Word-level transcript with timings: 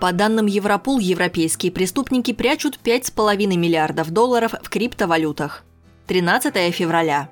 По 0.00 0.12
данным 0.12 0.46
Европол, 0.46 0.98
европейские 0.98 1.70
преступники 1.70 2.32
прячут 2.32 2.78
5,5 2.82 3.54
миллиардов 3.54 4.10
долларов 4.10 4.54
в 4.62 4.70
криптовалютах. 4.70 5.62
13 6.06 6.74
февраля. 6.74 7.28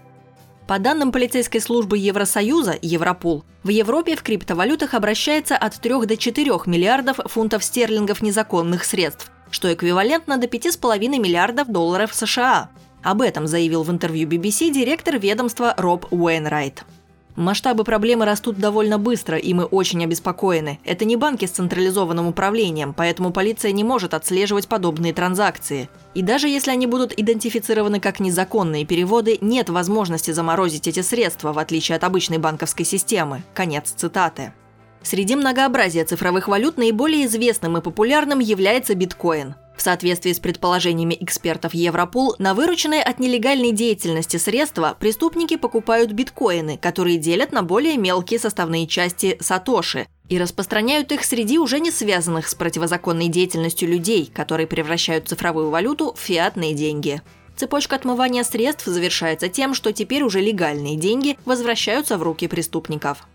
По 0.67 0.79
данным 0.79 1.11
полицейской 1.11 1.63
службы 1.63 1.97
Евросоюза, 1.97 2.79
Европол, 2.83 3.43
в 3.63 3.71
Европе 3.71 4.17
в 4.17 4.23
криптовалютах 4.23 4.93
обращается 4.93 5.57
от 5.57 5.81
3 5.81 6.05
до 6.05 6.19
4 6.19 6.53
миллиардов 6.67 7.21
фунтов 7.25 7.65
стерлингов 7.65 8.21
незаконных 8.21 8.85
средств, 8.85 9.33
что 9.51 9.73
эквивалентно 9.73 10.37
до 10.37 10.47
5,5 10.47 10.99
миллиардов 11.19 11.69
долларов 11.69 12.15
США. 12.15 12.69
Об 13.03 13.23
этом 13.23 13.47
заявил 13.47 13.83
в 13.83 13.91
интервью 13.91 14.29
BBC 14.29 14.71
директор 14.71 15.19
ведомства 15.19 15.73
Роб 15.79 16.07
Уэйнрайт. 16.11 16.85
Масштабы 17.39 17.85
проблемы 17.85 18.25
растут 18.25 18.59
довольно 18.59 18.99
быстро, 18.99 19.39
и 19.39 19.55
мы 19.55 19.63
очень 19.63 20.03
обеспокоены. 20.03 20.81
Это 20.85 21.05
не 21.05 21.15
банки 21.15 21.45
с 21.45 21.53
централизованным 21.53 22.27
управлением, 22.27 22.93
поэтому 22.93 23.31
полиция 23.31 23.71
не 23.71 23.85
может 23.85 24.13
отслеживать 24.13 24.67
подобные 24.67 25.13
транзакции. 25.13 25.89
И 26.15 26.23
даже 26.23 26.49
если 26.49 26.73
они 26.73 26.89
будут 26.89 27.17
идентифицированы 27.17 28.01
как 28.01 28.19
незаконные 28.19 28.85
переводы, 28.85 29.39
нет 29.41 29.69
возможности 29.71 30.33
заморозить 30.33 30.89
эти 30.89 30.99
средства, 31.01 31.53
в 31.53 31.61
отличие 31.61 31.95
от 31.95 32.03
обычной 32.03 32.39
банковской 32.39 32.85
системы. 32.85 33.45
Конец 33.55 33.93
цитаты. 33.95 34.53
Среди 35.05 35.37
многообразия 35.37 36.05
цифровых 36.05 36.49
валют 36.49 36.77
наиболее 36.77 37.27
известным 37.27 37.79
и 37.79 37.81
популярным 37.81 38.41
является 38.41 38.97
биткоин– 38.97 39.55
в 39.79 39.83
соответствии 39.83 40.33
с 40.33 40.41
предположениями 40.41 41.17
экспертов 41.21 41.75
Европол, 41.75 42.35
на 42.39 42.55
вырученные 42.55 43.03
от 43.03 43.19
нелегальной 43.19 43.73
деятельности 43.73 44.37
средства 44.37 44.97
преступники 44.99 45.57
покупают 45.57 46.13
биткоины, 46.13 46.77
которые 46.79 47.19
делят 47.19 47.53
на 47.53 47.63
более 47.63 47.97
мелкие 47.97 48.41
составные 48.41 48.87
части 48.87 49.39
сатоши, 49.41 50.07
и 50.29 50.39
распространяют 50.39 51.13
их 51.13 51.25
среди 51.25 51.59
уже 51.59 51.81
не 51.81 51.91
связанных 51.91 52.49
с 52.49 52.55
противозаконной 52.55 53.29
деятельностью 53.29 53.89
людей, 53.89 54.31
которые 54.33 54.67
превращают 54.67 55.29
цифровую 55.29 55.71
валюту 55.71 56.13
в 56.13 56.19
фиатные 56.19 56.75
деньги. 56.75 57.23
Цепочка 57.57 57.97
отмывания 57.97 58.45
средств 58.45 58.87
завершается 58.87 59.49
тем, 59.49 59.75
что 59.75 59.93
теперь 59.93 60.23
уже 60.23 60.41
легальные 60.41 60.97
деньги 60.97 61.37
возвращаются 61.45 62.17
в 62.17 62.23
руки 62.23 62.47
преступников. 62.47 63.27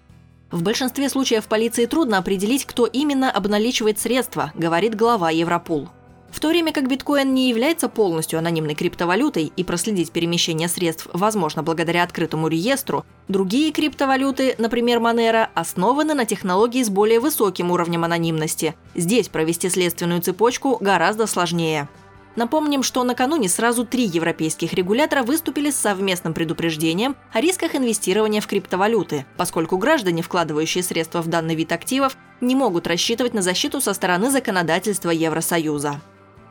В 0.54 0.62
большинстве 0.62 1.10
случаев 1.10 1.48
полиции 1.48 1.88
трудно 1.88 2.20
определить, 2.20 2.66
кто 2.66 2.86
именно 2.86 3.32
обналичивает 3.32 4.00
средства, 4.00 4.52
говорит 4.54 4.94
глава 4.94 5.32
Европол. 5.32 5.90
В 6.34 6.40
то 6.40 6.50
время 6.50 6.74
как 6.74 6.90
биткоин 6.90 7.32
не 7.36 7.48
является 7.48 7.88
полностью 7.88 8.40
анонимной 8.40 8.74
криптовалютой 8.74 9.54
и 9.56 9.64
проследить 9.64 10.12
перемещение 10.12 10.68
средств 10.68 11.08
возможно 11.14 11.62
благодаря 11.62 12.02
открытому 12.02 12.48
реестру, 12.48 13.06
другие 13.28 13.72
криптовалюты, 13.72 14.56
например, 14.58 14.98
Monero, 14.98 15.48
основаны 15.54 16.16
на 16.16 16.26
технологии 16.26 16.82
с 16.82 16.90
более 16.90 17.20
высоким 17.20 17.70
уровнем 17.70 18.04
анонимности. 18.04 18.76
Здесь 18.96 19.30
провести 19.30 19.70
следственную 19.70 20.24
цепочку 20.24 20.78
гораздо 20.82 21.28
сложнее. 21.28 21.88
Напомним, 22.36 22.82
что 22.82 23.04
накануне 23.04 23.48
сразу 23.48 23.86
три 23.86 24.06
европейских 24.06 24.74
регулятора 24.74 25.22
выступили 25.22 25.70
с 25.70 25.76
совместным 25.76 26.34
предупреждением 26.34 27.16
о 27.32 27.42
рисках 27.42 27.76
инвестирования 27.76 28.42
в 28.42 28.48
криптовалюты, 28.48 29.28
поскольку 29.38 29.78
граждане, 29.78 30.24
вкладывающие 30.24 30.84
средства 30.84 31.22
в 31.22 31.28
данный 31.28 31.54
вид 31.54 31.72
активов, 31.72 32.18
не 32.42 32.56
могут 32.56 32.88
рассчитывать 32.88 33.36
на 33.36 33.44
защиту 33.44 33.82
со 33.82 33.94
стороны 33.94 34.32
законодательства 34.32 35.12
Евросоюза. 35.12 36.02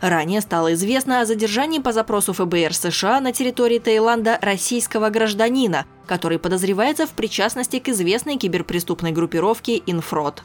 Ранее 0.02 0.40
стало 0.40 0.74
известно 0.74 1.20
о 1.20 1.24
задержании 1.24 1.78
по 1.78 1.92
запросу 1.92 2.32
ФБР 2.32 2.74
США 2.74 3.20
на 3.20 3.32
территории 3.32 3.78
Таиланда 3.78 4.36
российского 4.42 5.10
гражданина, 5.10 5.86
который 6.08 6.40
подозревается 6.40 7.06
в 7.06 7.10
причастности 7.10 7.78
к 7.78 7.88
известной 7.88 8.36
киберпреступной 8.36 9.12
группировке 9.12 9.80
«Инфрод». 9.86 10.42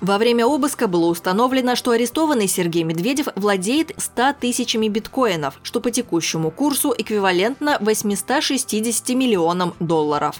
Во 0.00 0.16
время 0.16 0.46
обыска 0.46 0.86
было 0.86 1.06
установлено, 1.06 1.74
что 1.74 1.90
арестованный 1.90 2.46
Сергей 2.46 2.84
Медведев 2.84 3.26
владеет 3.34 3.92
100 3.96 4.34
тысячами 4.40 4.86
биткоинов, 4.86 5.58
что 5.64 5.80
по 5.80 5.90
текущему 5.90 6.52
курсу 6.52 6.94
эквивалентно 6.96 7.78
860 7.80 9.08
миллионам 9.10 9.74
долларов. 9.80 10.36